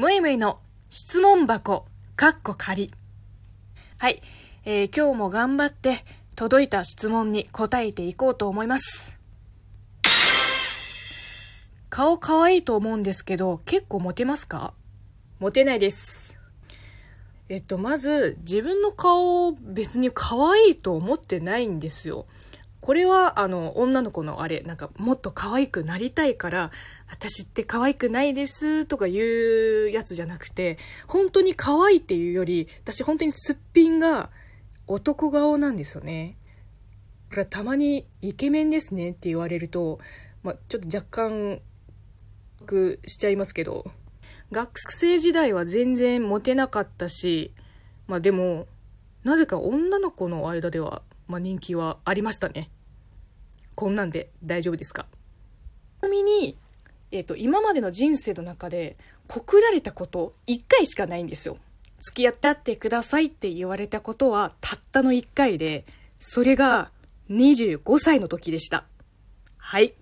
[0.00, 0.58] むいむいの
[0.88, 1.84] 質問箱、
[2.16, 2.90] かっこ仮。
[3.98, 4.22] はい、
[4.64, 9.18] えー今日も頑張って届いた質問に答えていこうと思います。
[11.90, 14.72] 顔可愛いと思うんですけど、結構モテますか？
[15.38, 16.34] モテないです。
[17.50, 22.24] えっと、まず、自分の顔を別に可愛いと思ってないんですよ。
[22.80, 26.70] これは、あの、女の子のあれ、なんか、もっと可愛くなりたいから、
[27.10, 29.22] 私って可愛くないですとか言
[29.86, 34.30] うやつじゃなくて、本当に可愛いっていうより、私本当にすっぴんが
[34.86, 36.36] 男顔なんですよね。
[37.28, 40.00] だからたまにイケメンですねって言われると、
[40.42, 41.60] まあ、ちょっと若干
[42.64, 43.90] く、しちゃいますけど、
[44.52, 47.52] 学生時代は全然モテなかったし、
[48.06, 48.66] まあでも、
[49.22, 52.70] なぜか女の子の間では、まあ人気はありましたね。
[53.76, 55.06] こんなんで大丈夫ですか？
[56.00, 56.56] ちなみに、
[57.12, 58.96] えっ、と、今までの人生の中で
[59.28, 61.56] 告られたこと1回しかないんですよ。
[62.00, 65.84] 付き合ってってくださいって言われたことはたったの1回で、
[66.18, 66.90] それが
[67.30, 68.84] 25歳の時でした。
[69.56, 69.94] はい。